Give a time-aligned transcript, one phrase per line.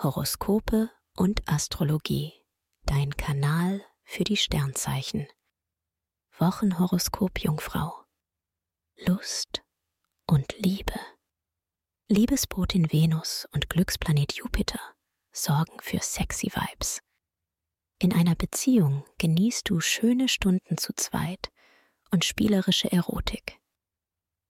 [0.00, 2.32] Horoskope und Astrologie.
[2.84, 5.26] Dein Kanal für die Sternzeichen.
[6.38, 8.04] Wochenhoroskop Jungfrau.
[9.06, 9.64] Lust
[10.24, 10.94] und Liebe.
[12.06, 14.78] Liebesbotin Venus und Glücksplanet Jupiter
[15.32, 17.00] sorgen für sexy Vibes.
[17.98, 21.50] In einer Beziehung genießt du schöne Stunden zu zweit
[22.12, 23.58] und spielerische Erotik.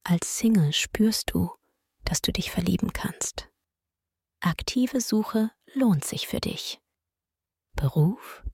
[0.04, 1.50] Als Single spürst du,
[2.04, 3.47] dass du dich verlieben kannst.
[4.40, 6.80] Aktive Suche lohnt sich für dich.
[7.74, 8.44] Beruf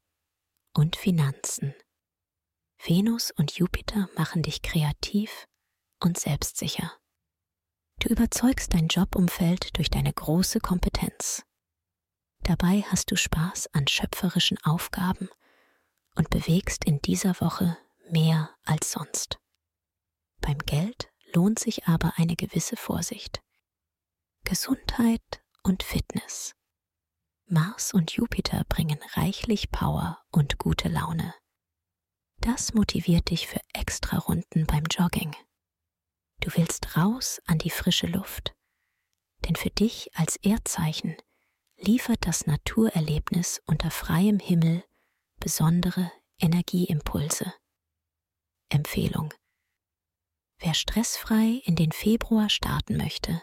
[0.73, 1.75] und Finanzen.
[2.83, 5.47] Venus und Jupiter machen dich kreativ
[6.01, 6.93] und selbstsicher.
[8.01, 11.45] Du überzeugst dein Jobumfeld durch deine große Kompetenz.
[12.43, 15.29] Dabei hast du Spaß an schöpferischen Aufgaben
[16.15, 17.77] und bewegst in dieser Woche
[18.11, 19.39] mehr als sonst.
[20.41, 23.43] Beim Geld lohnt sich aber eine gewisse Vorsicht.
[24.45, 26.55] Gesundheit und Fitness.
[27.47, 31.35] Mars und Jupiter bringen reichlich Power und gute Laune.
[32.39, 35.35] Das motiviert dich für extra Runden beim Jogging.
[36.41, 38.55] Du willst raus an die frische Luft,
[39.45, 41.17] denn für dich als Erdzeichen
[41.77, 44.85] liefert das Naturerlebnis unter freiem Himmel
[45.41, 47.53] besondere Energieimpulse.
[48.69, 49.33] Empfehlung.
[50.59, 53.43] Wer stressfrei in den Februar starten möchte,